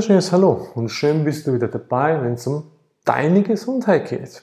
wunderschönes 0.00 0.32
Hallo 0.32 0.68
und 0.76 0.88
schön 0.88 1.24
bist 1.24 1.46
du 1.46 1.52
wieder 1.52 1.68
dabei, 1.68 2.22
wenn 2.22 2.32
es 2.32 2.46
um 2.46 2.70
deine 3.04 3.42
Gesundheit 3.42 4.08
geht. 4.08 4.42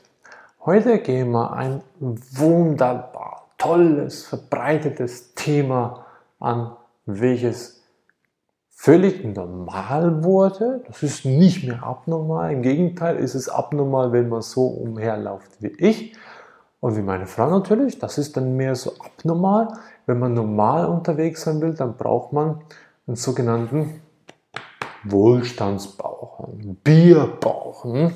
Heute 0.63 0.99
gehen 0.99 1.31
wir 1.31 1.51
ein 1.53 1.81
wunderbar 1.99 3.47
tolles, 3.57 4.27
verbreitetes 4.27 5.33
Thema 5.33 6.05
an, 6.39 6.73
welches 7.07 7.81
völlig 8.69 9.25
normal 9.25 10.23
wurde. 10.23 10.83
Das 10.85 11.01
ist 11.01 11.25
nicht 11.25 11.63
mehr 11.63 11.81
abnormal. 11.81 12.53
Im 12.53 12.61
Gegenteil 12.61 13.15
ist 13.15 13.33
es 13.33 13.49
abnormal, 13.49 14.11
wenn 14.11 14.29
man 14.29 14.43
so 14.43 14.67
umherläuft 14.67 15.59
wie 15.59 15.73
ich 15.79 16.15
und 16.81 16.95
wie 16.95 17.01
meine 17.01 17.25
Frau 17.25 17.49
natürlich. 17.49 17.97
Das 17.97 18.19
ist 18.19 18.37
dann 18.37 18.57
mehr 18.57 18.75
so 18.75 18.91
abnormal. 19.03 19.69
Wenn 20.05 20.19
man 20.19 20.35
normal 20.35 20.85
unterwegs 20.85 21.41
sein 21.41 21.59
will, 21.61 21.73
dann 21.73 21.97
braucht 21.97 22.31
man 22.31 22.61
einen 23.07 23.15
sogenannten 23.15 24.01
Wohlstandsbauch, 25.11 26.47
Bierbauch. 26.83 27.83
Hm? 27.83 28.13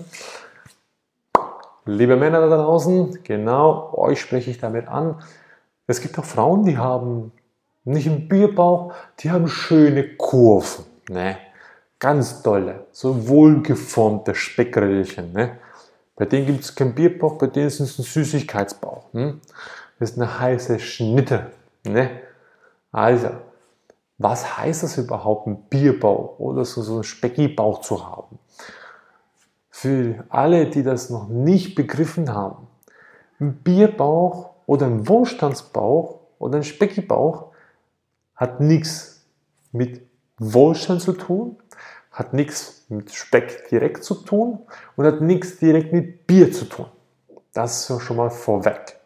Liebe 1.86 2.16
Männer 2.16 2.48
da 2.48 2.58
draußen, 2.58 3.24
genau 3.24 3.94
euch 3.94 4.22
spreche 4.22 4.52
ich 4.52 4.60
damit 4.60 4.88
an. 4.88 5.22
Es 5.88 6.00
gibt 6.00 6.18
auch 6.20 6.26
Frauen, 6.26 6.64
die 6.64 6.78
haben 6.78 7.32
nicht 7.84 8.08
einen 8.08 8.28
Bierbauch, 8.28 8.94
die 9.20 9.32
haben 9.32 9.48
schöne 9.48 10.16
Kurven. 10.16 10.86
Ne? 11.10 11.38
Ganz 12.00 12.44
tolle, 12.44 12.86
so 12.92 13.28
wohlgeformte 13.28 14.36
Speckröllchen. 14.36 15.34
Ne? 15.34 15.58
Bei 16.16 16.26
denen 16.26 16.46
gibt 16.46 16.64
es 16.64 16.76
keinen 16.76 16.94
Bierbauch, 16.94 17.38
bei 17.38 17.48
denen 17.48 17.68
ist 17.68 17.80
es 17.80 17.98
ein 17.98 18.04
Süßigkeitsbauch. 18.04 19.12
Hm? 19.14 19.42
Das 20.00 20.12
ist 20.12 20.18
eine 20.18 20.40
heiße 20.40 20.80
Schnitte. 20.80 21.52
Ne? 21.84 22.10
Also, 22.92 23.30
was 24.22 24.58
heißt 24.58 24.84
es 24.84 24.98
überhaupt, 24.98 25.48
einen 25.48 25.64
Bierbauch 25.64 26.40
oder 26.40 26.66
so, 26.66 26.82
so 26.82 26.96
einen 26.96 27.04
Speckibauch 27.04 27.82
zu 27.82 28.08
haben? 28.08 28.40
Für 29.70 30.26
alle, 30.30 30.70
die 30.70 30.84
das 30.84 31.10
noch 31.10 31.28
nicht 31.28 31.76
begriffen 31.76 32.34
haben, 32.34 32.68
ein 33.40 33.56
Bierbauch 33.56 34.52
oder 34.68 34.86
ein 34.86 35.08
Wohlstandsbauch 35.08 36.20
oder 36.38 36.58
ein 36.58 36.64
Speckibauch 36.64 37.48
hat 38.36 38.60
nichts 38.60 39.24
mit 39.72 40.08
Wohlstand 40.38 41.02
zu 41.02 41.14
tun, 41.14 41.58
hat 42.12 42.34
nichts 42.34 42.86
mit 42.90 43.12
Speck 43.12 43.70
direkt 43.70 44.04
zu 44.04 44.16
tun 44.16 44.60
und 44.96 45.06
hat 45.06 45.22
nichts 45.22 45.58
direkt 45.58 45.94
mit 45.94 46.28
Bier 46.28 46.52
zu 46.52 46.66
tun. 46.66 46.88
Das 47.54 47.90
ist 47.90 48.02
schon 48.02 48.18
mal 48.18 48.30
vorweg. 48.30 49.00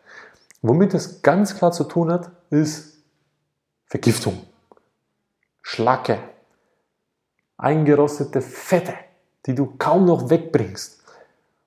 Womit 0.61 0.93
das 0.93 1.21
ganz 1.21 1.55
klar 1.55 1.71
zu 1.71 1.83
tun 1.83 2.11
hat, 2.11 2.31
ist 2.49 3.03
Vergiftung. 3.85 4.41
Schlacke, 5.67 6.19
eingerostete 7.57 8.39
Fette, 8.39 8.93
die 9.47 9.55
du 9.55 9.73
kaum 9.79 10.05
noch 10.05 10.29
wegbringst 10.29 11.03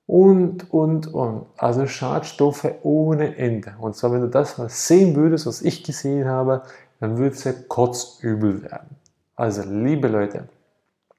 und, 0.07 0.73
und, 0.73 1.13
und. 1.13 1.47
Also 1.57 1.85
Schadstoffe 1.85 2.75
ohne 2.83 3.35
Ende. 3.35 3.75
Und 3.77 3.97
zwar, 3.97 4.13
wenn 4.13 4.21
du 4.21 4.29
das 4.29 4.57
mal 4.57 4.69
sehen 4.69 5.17
würdest, 5.17 5.45
was 5.47 5.61
ich 5.61 5.83
gesehen 5.83 6.29
habe, 6.29 6.63
dann 7.01 7.17
würde 7.17 7.35
es 7.35 7.43
ja 7.43 7.51
kotzübel 7.51 8.63
werden. 8.63 8.95
Also, 9.35 9.63
liebe 9.63 10.07
Leute, 10.07 10.47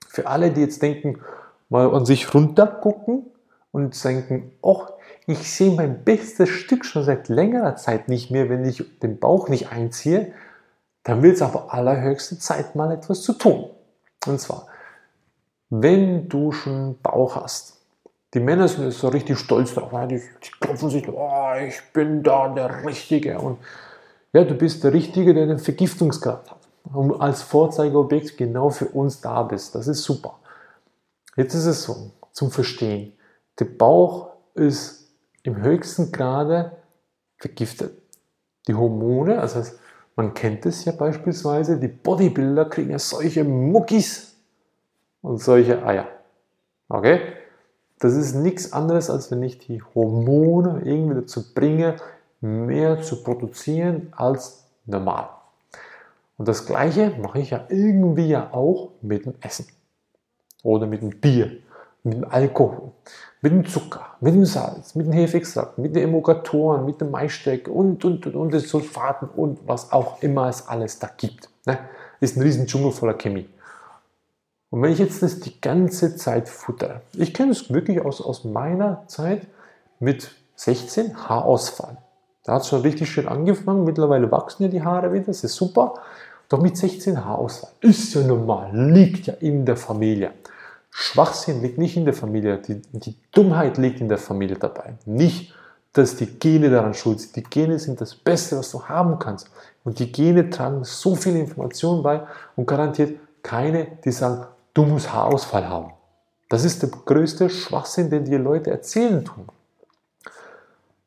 für 0.08 0.26
alle, 0.26 0.50
die 0.50 0.62
jetzt 0.62 0.80
denken, 0.80 1.20
mal 1.68 1.94
an 1.94 2.06
sich 2.06 2.32
runtergucken 2.32 3.26
und 3.72 4.02
denken, 4.02 4.52
oh, 4.62 4.84
ich 5.26 5.52
sehe 5.52 5.72
mein 5.72 6.02
bestes 6.02 6.48
Stück 6.48 6.86
schon 6.86 7.04
seit 7.04 7.28
längerer 7.28 7.76
Zeit 7.76 8.08
nicht 8.08 8.30
mehr, 8.30 8.48
wenn 8.48 8.64
ich 8.64 8.82
den 9.00 9.18
Bauch 9.18 9.50
nicht 9.50 9.70
einziehe, 9.70 10.32
dann 11.04 11.22
wird 11.22 11.36
es 11.36 11.42
aber 11.42 11.72
allerhöchste 11.72 12.38
Zeit, 12.38 12.74
mal 12.74 12.92
etwas 12.92 13.22
zu 13.22 13.32
tun. 13.32 13.70
Und 14.26 14.40
zwar, 14.40 14.66
wenn 15.70 16.28
du 16.28 16.52
schon 16.52 16.98
Bauch 17.00 17.36
hast, 17.36 17.80
die 18.34 18.40
Männer 18.40 18.68
sind 18.68 18.92
so 18.92 19.08
richtig 19.08 19.38
stolz 19.38 19.74
drauf, 19.74 19.90
die, 20.08 20.18
die 20.18 20.50
klopfen 20.60 20.90
sich, 20.90 21.08
oh, 21.08 21.52
ich 21.66 21.80
bin 21.92 22.22
da 22.22 22.48
der 22.48 22.84
Richtige. 22.84 23.38
Und 23.38 23.58
ja, 24.32 24.44
du 24.44 24.54
bist 24.54 24.84
der 24.84 24.92
Richtige, 24.92 25.34
der 25.34 25.46
den 25.46 25.58
Vergiftungsgrad 25.58 26.50
hat. 26.50 26.58
Und 26.92 27.20
als 27.20 27.42
Vorzeigeobjekt 27.42 28.36
genau 28.36 28.70
für 28.70 28.86
uns 28.86 29.20
da 29.20 29.42
bist. 29.42 29.74
Das 29.74 29.88
ist 29.88 30.02
super. 30.02 30.38
Jetzt 31.36 31.54
ist 31.54 31.66
es 31.66 31.82
so, 31.82 32.12
zum 32.32 32.50
Verstehen. 32.50 33.12
Der 33.58 33.64
Bauch 33.64 34.30
ist 34.54 35.08
im 35.42 35.62
höchsten 35.62 36.12
Grade 36.12 36.72
vergiftet. 37.38 38.00
Die 38.68 38.74
Hormone, 38.74 39.40
also 39.40 39.62
man 40.20 40.34
kennt 40.34 40.66
es 40.66 40.84
ja 40.84 40.92
beispielsweise, 40.92 41.78
die 41.78 41.88
Bodybuilder 41.88 42.66
kriegen 42.66 42.90
ja 42.90 42.98
solche 42.98 43.42
Muckis 43.42 44.34
und 45.22 45.38
solche 45.38 45.82
Eier. 45.82 46.08
Okay? 46.90 47.20
Das 48.00 48.12
ist 48.14 48.34
nichts 48.34 48.74
anderes, 48.74 49.08
als 49.08 49.30
wenn 49.30 49.42
ich 49.42 49.56
die 49.60 49.82
Hormone 49.82 50.82
irgendwie 50.84 51.14
dazu 51.14 51.54
bringe, 51.54 51.96
mehr 52.42 53.00
zu 53.00 53.22
produzieren 53.22 54.12
als 54.14 54.66
normal. 54.84 55.30
Und 56.36 56.48
das 56.48 56.66
gleiche 56.66 57.14
mache 57.22 57.38
ich 57.38 57.48
ja 57.48 57.64
irgendwie 57.70 58.28
ja 58.28 58.52
auch 58.52 58.90
mit 59.00 59.24
dem 59.24 59.36
Essen. 59.40 59.68
Oder 60.62 60.86
mit 60.86 61.00
dem 61.00 61.18
Bier, 61.18 61.62
mit 62.02 62.14
dem 62.14 62.24
Alkohol 62.24 62.92
mit 63.42 63.52
dem 63.52 63.66
Zucker, 63.66 64.16
mit 64.20 64.34
dem 64.34 64.44
Salz, 64.44 64.94
mit 64.94 65.06
dem 65.06 65.12
Hefextrakt, 65.12 65.78
mit 65.78 65.96
den 65.96 66.04
Emulgatoren, 66.04 66.84
mit 66.84 67.00
dem 67.00 67.10
Maissteck 67.10 67.68
und, 67.68 68.04
und, 68.04 68.26
und, 68.26 68.34
und 68.34 68.52
den 68.52 68.60
Sulfaten 68.60 69.28
und 69.28 69.60
was 69.66 69.92
auch 69.92 70.22
immer 70.22 70.48
es 70.48 70.68
alles 70.68 70.98
da 70.98 71.10
gibt. 71.16 71.48
Ne? 71.66 71.78
Ist 72.20 72.36
ein 72.36 72.42
riesen 72.42 72.66
Dschungel 72.66 72.92
voller 72.92 73.14
Chemie. 73.14 73.48
Und 74.68 74.82
wenn 74.82 74.92
ich 74.92 74.98
jetzt 74.98 75.22
das 75.22 75.40
die 75.40 75.58
ganze 75.60 76.16
Zeit 76.16 76.48
futtere, 76.48 77.00
ich 77.14 77.32
kenne 77.32 77.52
es 77.52 77.72
wirklich 77.72 78.00
aus, 78.00 78.20
aus 78.20 78.44
meiner 78.44 79.04
Zeit 79.06 79.46
mit 79.98 80.30
16 80.56 81.28
Haarausfall. 81.28 81.96
Da 82.44 82.54
hat 82.54 82.62
es 82.62 82.68
schon 82.68 82.82
richtig 82.82 83.08
schön 83.08 83.26
angefangen, 83.26 83.84
mittlerweile 83.84 84.30
wachsen 84.30 84.64
ja 84.64 84.68
die 84.68 84.82
Haare 84.82 85.12
wieder, 85.12 85.24
das 85.24 85.44
ist 85.44 85.54
super. 85.54 85.94
Doch 86.48 86.60
mit 86.60 86.76
16 86.76 87.24
Haarausfall 87.24 87.70
ist 87.80 88.14
ja 88.14 88.22
normal, 88.22 88.70
liegt 88.72 89.26
ja 89.26 89.34
in 89.34 89.64
der 89.64 89.76
Familie. 89.76 90.32
Schwachsinn 90.90 91.62
liegt 91.62 91.78
nicht 91.78 91.96
in 91.96 92.04
der 92.04 92.14
Familie, 92.14 92.58
die, 92.58 92.82
die 92.92 93.16
Dummheit 93.32 93.78
liegt 93.78 94.00
in 94.00 94.08
der 94.08 94.18
Familie 94.18 94.56
dabei. 94.56 94.94
Nicht, 95.06 95.54
dass 95.92 96.16
die 96.16 96.26
Gene 96.26 96.70
daran 96.70 96.94
schuld 96.94 97.20
sind. 97.20 97.36
Die 97.36 97.42
Gene 97.42 97.78
sind 97.78 98.00
das 98.00 98.14
Beste, 98.14 98.58
was 98.58 98.70
du 98.70 98.84
haben 98.84 99.18
kannst. 99.18 99.50
Und 99.84 99.98
die 99.98 100.10
Gene 100.12 100.50
tragen 100.50 100.84
so 100.84 101.14
viele 101.14 101.38
Informationen 101.38 102.02
bei 102.02 102.26
und 102.56 102.66
garantiert 102.66 103.18
keine, 103.42 103.86
die 104.04 104.12
sagen, 104.12 104.46
du 104.74 104.84
musst 104.84 105.12
Haarausfall 105.12 105.68
haben. 105.68 105.92
Das 106.48 106.64
ist 106.64 106.82
der 106.82 106.90
größte 106.90 107.48
Schwachsinn, 107.48 108.10
den 108.10 108.24
dir 108.24 108.38
Leute 108.38 108.70
erzählen 108.70 109.24
tun. 109.24 109.46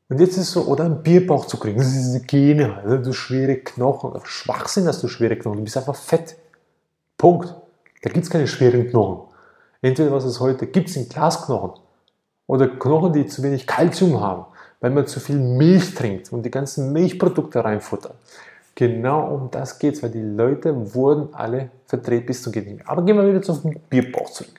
Und 0.09 0.19
jetzt 0.19 0.37
ist 0.37 0.43
es 0.43 0.51
so, 0.51 0.63
oder 0.63 0.85
einen 0.85 1.01
Bierbauch 1.01 1.45
zu 1.47 1.57
kriegen, 1.57 1.77
das 1.77 1.87
ist 1.87 2.05
diese 2.05 2.21
Gene, 2.21 2.77
also 2.77 2.97
du 2.97 3.13
schwere 3.13 3.55
Knochen. 3.57 4.13
Schwachsinn 4.23 4.87
hast 4.87 5.01
du 5.03 5.07
schwere 5.07 5.35
Knochen, 5.37 5.57
du 5.57 5.63
bist 5.63 5.77
einfach 5.77 5.95
fett. 5.95 6.35
Punkt. 7.17 7.55
Da 8.01 8.09
gibt 8.09 8.25
es 8.25 8.29
keine 8.29 8.47
schweren 8.47 8.87
Knochen. 8.89 9.32
Entweder 9.83 10.13
was 10.13 10.23
es 10.23 10.39
heute 10.39 10.65
gibt, 10.65 10.89
sind 10.89 11.09
Glasknochen 11.09 11.73
oder 12.47 12.69
Knochen, 12.69 13.11
die 13.11 13.27
zu 13.27 13.43
wenig 13.43 13.67
Kalzium 13.67 14.21
haben, 14.21 14.45
weil 14.79 14.91
man 14.91 15.05
zu 15.07 15.19
viel 15.19 15.37
Milch 15.37 15.93
trinkt 15.93 16.31
und 16.31 16.43
die 16.43 16.51
ganzen 16.51 16.93
Milchprodukte 16.93 17.63
reinfuttern. 17.63 18.13
Genau 18.75 19.27
um 19.27 19.51
das 19.51 19.79
geht 19.79 19.95
es, 19.95 20.01
weil 20.01 20.11
die 20.11 20.21
Leute 20.21 20.95
wurden 20.95 21.33
alle 21.33 21.69
verdreht 21.85 22.25
bis 22.25 22.41
zum 22.41 22.53
Geht 22.53 22.87
Aber 22.87 23.03
gehen 23.03 23.17
wir 23.17 23.27
wieder 23.27 23.41
zum 23.41 23.75
Bierbauch 23.89 24.29
zurück. 24.29 24.53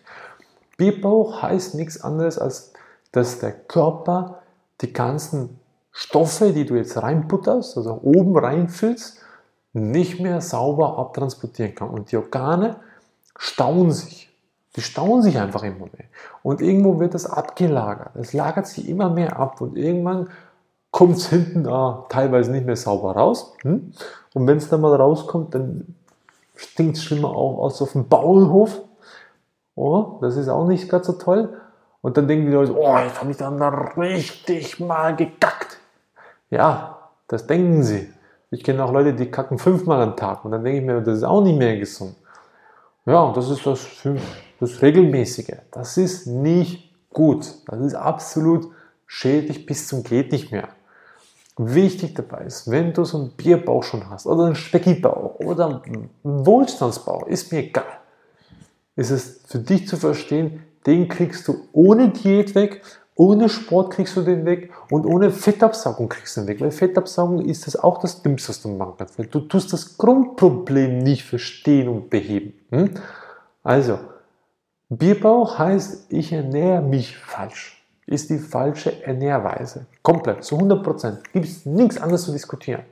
Bierbauch 0.76 1.40
heißt 1.40 1.74
nichts 1.74 2.02
anderes, 2.02 2.38
als 2.38 2.74
dass 3.10 3.38
der 3.38 3.52
Körper 3.52 4.42
die 4.82 4.92
ganzen 4.92 5.58
Stoffe, 5.90 6.52
die 6.52 6.66
du 6.66 6.74
jetzt 6.74 7.00
reinputterst, 7.02 7.78
also 7.78 7.98
oben 8.02 8.36
reinfüllst, 8.36 9.20
nicht 9.72 10.20
mehr 10.20 10.42
sauber 10.42 10.98
abtransportieren 10.98 11.74
kann. 11.74 11.88
Und 11.88 12.12
die 12.12 12.18
Organe 12.18 12.76
stauen 13.38 13.90
sich. 13.90 14.33
Die 14.76 14.82
stauen 14.82 15.22
sich 15.22 15.38
einfach 15.38 15.62
immer 15.62 15.86
mehr. 15.86 16.08
Und 16.42 16.60
irgendwo 16.60 16.98
wird 16.98 17.14
das 17.14 17.26
abgelagert. 17.26 18.16
Es 18.16 18.32
lagert 18.32 18.66
sich 18.66 18.88
immer 18.88 19.08
mehr 19.08 19.38
ab 19.38 19.60
und 19.60 19.76
irgendwann 19.76 20.28
kommt 20.90 21.16
es 21.16 21.28
hinten 21.28 21.64
da 21.64 22.06
teilweise 22.08 22.50
nicht 22.50 22.66
mehr 22.66 22.76
sauber 22.76 23.12
raus. 23.16 23.54
Hm? 23.62 23.92
Und 24.32 24.46
wenn 24.46 24.56
es 24.56 24.68
dann 24.68 24.80
mal 24.80 24.94
rauskommt, 24.94 25.54
dann 25.54 25.94
stinkt 26.56 26.96
es 26.96 27.04
schlimmer 27.04 27.30
auch 27.30 27.64
als 27.64 27.80
auf 27.82 27.92
dem 27.92 28.08
Bauernhof. 28.08 28.80
Oh, 29.76 30.18
das 30.20 30.36
ist 30.36 30.48
auch 30.48 30.66
nicht 30.66 30.88
ganz 30.88 31.06
so 31.06 31.14
toll. 31.14 31.60
Und 32.00 32.16
dann 32.16 32.28
denken 32.28 32.46
die 32.46 32.52
Leute, 32.52 32.76
oh, 32.76 32.98
jetzt 32.98 33.20
habe 33.20 33.30
ich 33.30 33.36
dann 33.36 33.58
da 33.58 33.68
richtig 33.68 34.78
mal 34.78 35.16
gekackt. 35.16 35.78
Ja, 36.50 36.98
das 37.28 37.46
denken 37.46 37.82
sie. 37.82 38.12
Ich 38.50 38.62
kenne 38.62 38.84
auch 38.84 38.92
Leute, 38.92 39.14
die 39.14 39.30
kacken 39.30 39.58
fünfmal 39.58 40.02
am 40.02 40.16
Tag. 40.16 40.44
Und 40.44 40.52
dann 40.52 40.62
denke 40.62 40.80
ich 40.80 40.84
mir, 40.84 41.00
das 41.00 41.18
ist 41.18 41.24
auch 41.24 41.42
nicht 41.42 41.58
mehr 41.58 41.76
gesund. 41.76 42.14
Ja, 43.06 43.32
das 43.32 43.50
ist 43.50 43.66
das 43.66 43.86
das 44.64 44.82
Regelmäßige. 44.82 45.56
Das 45.70 45.96
ist 45.96 46.26
nicht 46.26 46.92
gut. 47.10 47.46
Das 47.66 47.80
ist 47.80 47.94
absolut 47.94 48.68
schädlich 49.06 49.66
bis 49.66 49.88
zum 49.88 50.02
geht 50.02 50.32
nicht 50.32 50.50
mehr. 50.50 50.68
Wichtig 51.56 52.14
dabei 52.16 52.44
ist, 52.44 52.68
wenn 52.68 52.92
du 52.92 53.04
so 53.04 53.18
einen 53.18 53.30
Bierbauch 53.30 53.84
schon 53.84 54.10
hast 54.10 54.26
oder 54.26 54.46
einen 54.46 54.56
Speckibauch 54.56 55.38
oder 55.38 55.82
einen 55.84 56.10
Wohlstandsbauch, 56.24 57.28
ist 57.28 57.52
mir 57.52 57.60
egal. 57.60 57.84
ist 58.96 59.10
es 59.10 59.40
für 59.46 59.60
dich 59.60 59.86
zu 59.86 59.96
verstehen, 59.96 60.64
den 60.86 61.08
kriegst 61.08 61.46
du 61.46 61.68
ohne 61.72 62.08
Diät 62.08 62.56
weg, 62.56 62.82
ohne 63.14 63.48
Sport 63.48 63.92
kriegst 63.92 64.16
du 64.16 64.22
den 64.22 64.44
weg 64.44 64.72
und 64.90 65.06
ohne 65.06 65.30
Fettabsaugung 65.30 66.08
kriegst 66.08 66.36
du 66.36 66.40
den 66.40 66.48
weg. 66.48 66.60
Weil 66.60 66.72
Fettabsaugung 66.72 67.44
ist 67.44 67.68
das 67.68 67.76
auch 67.76 67.98
das 67.98 68.22
Dümmste, 68.22 68.48
was 68.48 68.62
du 68.62 68.68
machen 68.70 68.94
kannst. 68.98 69.18
Du 69.32 69.40
tust 69.40 69.72
das 69.72 69.96
Grundproblem 69.96 70.98
nicht 70.98 71.22
verstehen 71.22 71.88
und 71.88 72.10
beheben. 72.10 72.54
Hm? 72.70 72.90
Also, 73.62 73.98
Bierbauch 74.96 75.58
heißt, 75.58 76.12
ich 76.12 76.32
ernähre 76.32 76.82
mich 76.82 77.16
falsch. 77.16 77.82
Ist 78.06 78.28
die 78.30 78.38
falsche 78.38 79.02
Ernährweise. 79.02 79.86
Komplett, 80.02 80.44
zu 80.44 80.56
100 80.56 80.82
Prozent. 80.82 81.32
Gibt 81.32 81.46
es 81.46 81.64
nichts 81.64 81.98
anderes 81.98 82.24
zu 82.24 82.32
diskutieren. 82.32 82.82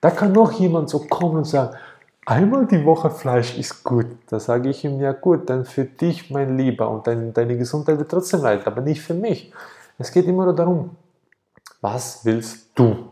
Da 0.00 0.10
kann 0.10 0.32
noch 0.32 0.52
jemand 0.52 0.88
so 0.88 1.00
kommen 1.00 1.36
und 1.36 1.44
sagen, 1.44 1.76
einmal 2.24 2.66
die 2.66 2.84
Woche 2.84 3.10
Fleisch 3.10 3.58
ist 3.58 3.84
gut. 3.84 4.06
Da 4.28 4.40
sage 4.40 4.70
ich 4.70 4.84
ihm, 4.84 5.00
ja 5.00 5.12
gut, 5.12 5.50
dann 5.50 5.64
für 5.64 5.84
dich, 5.84 6.30
mein 6.30 6.56
Lieber, 6.56 6.90
und 6.90 7.06
dein, 7.06 7.34
deine 7.34 7.56
Gesundheit 7.56 7.98
wird 7.98 8.10
trotzdem 8.10 8.40
leiden, 8.40 8.66
aber 8.66 8.80
nicht 8.80 9.02
für 9.02 9.14
mich. 9.14 9.52
Es 9.98 10.12
geht 10.12 10.26
immer 10.26 10.44
nur 10.44 10.54
darum, 10.54 10.96
was 11.80 12.24
willst 12.24 12.70
du? 12.74 13.10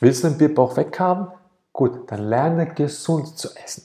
Willst 0.00 0.24
du 0.24 0.28
den 0.28 0.38
Bierbauch 0.38 0.76
weghaben? 0.76 1.28
Gut, 1.72 2.10
dann 2.10 2.28
lerne 2.28 2.66
gesund 2.66 3.36
zu 3.36 3.48
essen. 3.56 3.84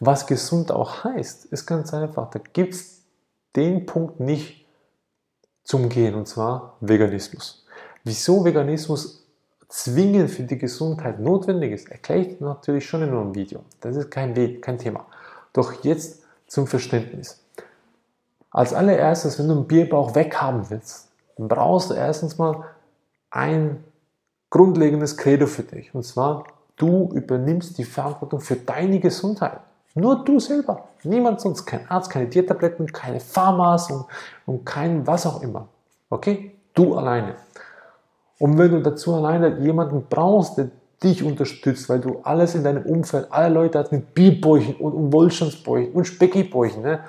Was 0.00 0.26
gesund 0.26 0.72
auch 0.72 1.04
heißt, 1.04 1.46
ist 1.46 1.66
ganz 1.66 1.92
einfach. 1.92 2.30
Da 2.30 2.40
gibt 2.52 2.74
es 2.74 2.99
den 3.56 3.86
Punkt 3.86 4.20
nicht 4.20 4.66
zum 5.64 5.88
Gehen, 5.88 6.14
und 6.14 6.26
zwar 6.26 6.76
Veganismus. 6.80 7.64
Wieso 8.04 8.44
Veganismus 8.44 9.26
zwingend 9.68 10.30
für 10.30 10.42
die 10.42 10.58
Gesundheit 10.58 11.20
notwendig 11.20 11.72
ist, 11.72 11.90
erkläre 11.90 12.20
ich 12.20 12.40
natürlich 12.40 12.86
schon 12.86 13.02
in 13.02 13.10
einem 13.10 13.34
Video. 13.34 13.60
Das 13.80 13.96
ist 13.96 14.10
kein, 14.10 14.34
Weg, 14.34 14.62
kein 14.62 14.78
Thema. 14.78 15.06
Doch 15.52 15.84
jetzt 15.84 16.22
zum 16.46 16.66
Verständnis. 16.66 17.40
Als 18.50 18.74
allererstes, 18.74 19.38
wenn 19.38 19.46
du 19.46 19.54
einen 19.54 19.68
Bierbauch 19.68 20.14
weghaben 20.14 20.68
willst, 20.70 21.08
dann 21.36 21.48
brauchst 21.48 21.90
du 21.90 21.94
erstens 21.94 22.36
mal 22.36 22.64
ein 23.30 23.84
grundlegendes 24.50 25.16
Credo 25.16 25.46
für 25.46 25.62
dich. 25.62 25.94
Und 25.94 26.02
zwar, 26.02 26.44
du 26.76 27.10
übernimmst 27.14 27.78
die 27.78 27.84
Verantwortung 27.84 28.40
für 28.40 28.56
deine 28.56 28.98
Gesundheit. 28.98 29.60
Nur 29.94 30.24
du 30.24 30.38
selber. 30.38 30.88
Niemand 31.02 31.40
sonst. 31.40 31.66
Kein 31.66 31.88
Arzt, 31.90 32.10
keine 32.10 32.30
Tiertabletten, 32.30 32.92
keine 32.92 33.20
Pharmas 33.20 33.90
und, 33.90 34.04
und 34.46 34.64
kein 34.64 35.06
was 35.06 35.26
auch 35.26 35.42
immer. 35.42 35.68
Okay? 36.08 36.54
Du 36.74 36.96
alleine. 36.96 37.34
Und 38.38 38.56
wenn 38.56 38.70
du 38.70 38.82
dazu 38.82 39.14
alleine 39.14 39.58
jemanden 39.58 40.06
brauchst, 40.08 40.58
der 40.58 40.70
dich 41.02 41.22
unterstützt, 41.22 41.88
weil 41.88 42.00
du 42.00 42.20
alles 42.22 42.54
in 42.54 42.62
deinem 42.62 42.84
Umfeld, 42.84 43.28
alle 43.30 43.52
Leute 43.52 43.78
hast 43.78 43.92
mit 43.92 44.14
Bierbäuchen 44.14 44.76
und, 44.76 44.92
und 44.92 45.12
und 45.94 46.04
Speckibäuchen, 46.04 46.82
ne? 46.82 47.00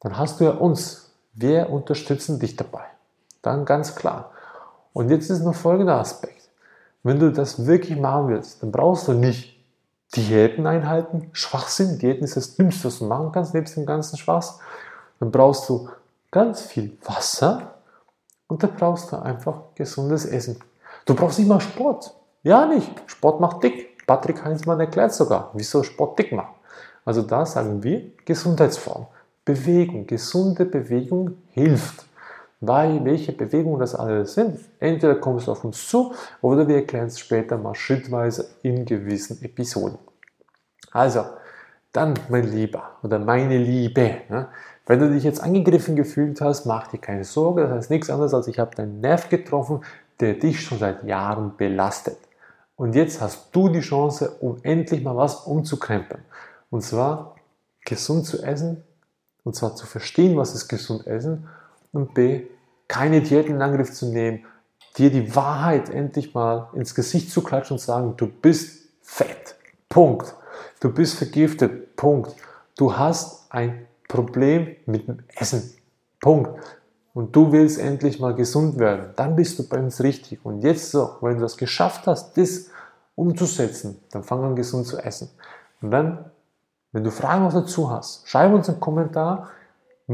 dann 0.00 0.18
hast 0.18 0.40
du 0.40 0.44
ja 0.44 0.50
uns. 0.50 1.10
Wir 1.34 1.70
unterstützen 1.70 2.38
dich 2.38 2.56
dabei. 2.56 2.84
Dann 3.40 3.64
ganz 3.64 3.94
klar. 3.94 4.32
Und 4.92 5.10
jetzt 5.10 5.30
ist 5.30 5.42
noch 5.42 5.54
folgender 5.54 5.98
Aspekt. 5.98 6.50
Wenn 7.02 7.18
du 7.18 7.32
das 7.32 7.66
wirklich 7.66 7.98
machen 7.98 8.28
willst, 8.28 8.62
dann 8.62 8.70
brauchst 8.70 9.08
du 9.08 9.14
nicht 9.14 9.58
Diäten 10.14 10.66
einhalten. 10.66 11.30
Schwachsinn. 11.32 11.98
Diäten 11.98 12.24
ist 12.24 12.36
das 12.36 12.56
Dümmste, 12.56 12.88
was 12.88 12.98
du 12.98 13.06
machen 13.06 13.32
kannst, 13.32 13.54
nebst 13.54 13.76
dem 13.76 13.86
ganzen 13.86 14.16
Spaß. 14.16 14.58
Dann 15.20 15.30
brauchst 15.30 15.68
du 15.68 15.88
ganz 16.30 16.62
viel 16.62 16.96
Wasser, 17.04 17.72
und 18.52 18.62
da 18.62 18.66
brauchst 18.66 19.10
du 19.10 19.16
einfach 19.16 19.62
gesundes 19.74 20.26
Essen. 20.26 20.60
Du 21.06 21.14
brauchst 21.14 21.38
nicht 21.38 21.48
mal 21.48 21.58
Sport. 21.58 22.14
Ja, 22.42 22.66
nicht. 22.66 22.90
Sport 23.06 23.40
macht 23.40 23.62
dick. 23.62 24.06
Patrick 24.06 24.44
Heinzmann 24.44 24.78
erklärt 24.78 25.14
sogar, 25.14 25.52
wieso 25.54 25.82
Sport 25.82 26.18
dick 26.18 26.32
macht. 26.32 26.52
Also 27.06 27.22
da 27.22 27.46
sagen 27.46 27.82
wir 27.82 28.10
Gesundheitsform. 28.26 29.06
Bewegung, 29.46 30.06
gesunde 30.06 30.66
Bewegung 30.66 31.38
hilft. 31.48 32.04
Weil 32.64 33.04
welche 33.04 33.32
Bewegungen 33.32 33.80
das 33.80 33.96
alles 33.96 34.34
sind, 34.34 34.60
entweder 34.78 35.16
kommst 35.16 35.48
du 35.48 35.52
auf 35.52 35.64
uns 35.64 35.88
zu 35.88 36.12
oder 36.40 36.68
wir 36.68 36.76
erklären 36.76 37.08
es 37.08 37.18
später 37.18 37.58
mal 37.58 37.74
schrittweise 37.74 38.50
in 38.62 38.84
gewissen 38.84 39.42
Episoden. 39.42 39.98
Also, 40.92 41.24
dann 41.92 42.14
mein 42.28 42.44
Lieber 42.44 42.92
oder 43.02 43.18
meine 43.18 43.58
Liebe, 43.58 44.18
ne? 44.28 44.46
Wenn 44.86 45.00
du 45.00 45.10
dich 45.10 45.24
jetzt 45.24 45.42
angegriffen 45.42 45.96
gefühlt 45.96 46.40
hast, 46.40 46.64
mach 46.64 46.86
dir 46.86 46.98
keine 46.98 47.24
Sorge, 47.24 47.62
das 47.62 47.70
heißt 47.72 47.90
nichts 47.90 48.10
anderes 48.10 48.32
als 48.32 48.46
ich 48.46 48.60
habe 48.60 48.74
deinen 48.76 49.00
Nerv 49.00 49.28
getroffen, 49.28 49.80
der 50.20 50.34
dich 50.34 50.60
schon 50.60 50.78
seit 50.78 51.02
Jahren 51.02 51.56
belastet. 51.56 52.18
Und 52.76 52.94
jetzt 52.94 53.20
hast 53.20 53.48
du 53.50 53.68
die 53.70 53.80
Chance, 53.80 54.36
um 54.40 54.58
endlich 54.62 55.02
mal 55.02 55.16
was 55.16 55.46
umzukrempeln. 55.46 56.22
Und 56.70 56.82
zwar 56.82 57.34
gesund 57.84 58.24
zu 58.24 58.40
essen, 58.42 58.84
und 59.42 59.56
zwar 59.56 59.74
zu 59.74 59.86
verstehen, 59.86 60.36
was 60.36 60.54
ist 60.54 60.68
gesund 60.68 61.08
essen, 61.08 61.48
und 61.92 62.14
b, 62.14 62.46
keine 62.88 63.22
Diäten 63.22 63.56
in 63.56 63.62
Angriff 63.62 63.92
zu 63.92 64.06
nehmen, 64.06 64.44
dir 64.96 65.10
die 65.10 65.34
Wahrheit 65.34 65.88
endlich 65.88 66.34
mal 66.34 66.68
ins 66.74 66.94
Gesicht 66.94 67.30
zu 67.30 67.42
klatschen 67.42 67.74
und 67.74 67.80
sagen, 67.80 68.14
du 68.16 68.26
bist 68.26 68.88
fett. 69.02 69.56
Punkt. 69.88 70.34
Du 70.80 70.92
bist 70.92 71.16
vergiftet. 71.16 71.96
Punkt. 71.96 72.34
Du 72.76 72.96
hast 72.96 73.46
ein 73.50 73.86
Problem 74.08 74.76
mit 74.86 75.08
dem 75.08 75.20
Essen. 75.36 75.72
Punkt. 76.20 76.50
Und 77.14 77.36
du 77.36 77.52
willst 77.52 77.78
endlich 77.78 78.20
mal 78.20 78.34
gesund 78.34 78.78
werden, 78.78 79.12
dann 79.16 79.36
bist 79.36 79.58
du 79.58 79.68
bei 79.68 79.78
uns 79.78 80.02
richtig. 80.02 80.44
Und 80.44 80.62
jetzt 80.62 80.90
so, 80.90 81.16
wenn 81.20 81.34
du 81.34 81.42
das 81.42 81.56
geschafft 81.56 82.06
hast, 82.06 82.36
das 82.38 82.70
umzusetzen, 83.14 84.00
dann 84.10 84.22
fang 84.22 84.42
an 84.42 84.56
gesund 84.56 84.86
zu 84.86 84.98
essen. 84.98 85.30
Und 85.82 85.90
dann, 85.90 86.30
wenn 86.92 87.04
du 87.04 87.10
Fragen 87.10 87.44
noch 87.44 87.52
dazu 87.52 87.90
hast, 87.90 88.26
schreib 88.28 88.52
uns 88.52 88.68
einen 88.68 88.80
Kommentar. 88.80 89.50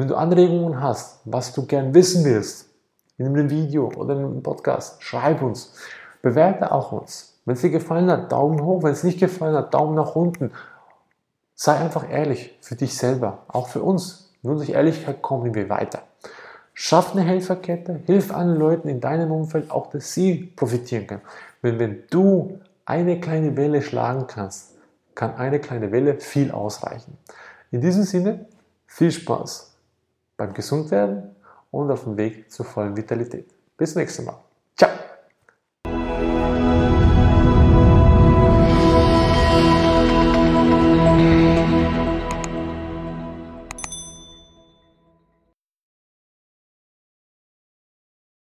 Wenn 0.01 0.09
du 0.09 0.17
Anregungen 0.17 0.81
hast, 0.81 1.21
was 1.25 1.53
du 1.53 1.67
gern 1.67 1.95
wissen 1.95 2.25
willst, 2.25 2.69
in 3.17 3.27
einem 3.27 3.51
Video 3.51 3.91
oder 3.97 4.15
in 4.15 4.25
einem 4.25 4.43
Podcast, 4.43 5.03
schreib 5.03 5.43
uns. 5.43 5.75
Bewerte 6.23 6.71
auch 6.73 6.93
uns. 6.93 7.41
Wenn 7.45 7.55
es 7.55 7.63
dir 7.63 7.71
gefallen 7.71 8.11
hat, 8.11 8.31
Daumen 8.31 8.63
hoch. 8.63 8.83
Wenn 8.83 8.93
es 8.93 9.03
nicht 9.03 9.19
gefallen 9.19 9.57
hat, 9.57 9.75
Daumen 9.75 9.95
nach 9.95 10.15
unten. 10.15 10.53
Sei 11.55 11.75
einfach 11.75 12.09
ehrlich 12.09 12.57
für 12.61 12.77
dich 12.77 12.97
selber, 12.97 13.39
auch 13.49 13.69
für 13.69 13.83
uns. 13.83 14.33
Nur 14.43 14.57
durch 14.57 14.71
Ehrlichkeit 14.71 15.21
kommen 15.23 15.55
wir 15.55 15.69
weiter. 15.69 16.03
Schaff 16.75 17.13
eine 17.13 17.23
Helferkette, 17.23 18.03
hilf 18.07 18.31
anderen 18.31 18.61
Leuten 18.61 18.89
in 18.89 19.01
deinem 19.01 19.33
Umfeld, 19.33 19.71
auch 19.73 19.91
dass 19.91 20.13
sie 20.13 20.53
profitieren 20.55 21.09
können. 21.09 21.23
Wenn, 21.61 21.81
wenn 21.81 22.05
du 22.11 22.61
eine 22.85 23.19
kleine 23.19 23.57
Welle 23.57 23.83
schlagen 23.83 24.29
kannst, 24.29 24.77
kann 25.17 25.35
eine 25.35 25.59
kleine 25.59 25.91
Welle 25.91 26.21
viel 26.21 26.53
ausreichen. 26.53 27.19
In 27.73 27.81
diesem 27.81 28.05
Sinne, 28.05 28.47
viel 28.87 29.11
Spaß 29.11 29.68
beim 30.39 30.55
Gesundwerden 30.55 31.37
und 31.71 31.91
auf 31.91 32.05
dem 32.05 32.17
Weg 32.17 32.51
zur 32.51 32.65
vollen 32.65 32.97
Vitalität. 32.97 33.55
Bis 33.77 33.95
nächstes 33.95 34.25
Mal. 34.25 34.39